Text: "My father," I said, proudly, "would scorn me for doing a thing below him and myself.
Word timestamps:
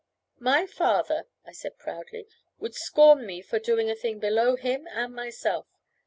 "My 0.39 0.65
father," 0.65 1.27
I 1.45 1.51
said, 1.51 1.77
proudly, 1.77 2.25
"would 2.57 2.73
scorn 2.73 3.23
me 3.23 3.43
for 3.43 3.59
doing 3.59 3.87
a 3.87 3.93
thing 3.95 4.17
below 4.17 4.55
him 4.55 4.87
and 4.87 5.13
myself. 5.13 5.67